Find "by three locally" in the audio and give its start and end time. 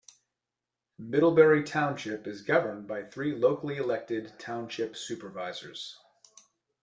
2.87-3.77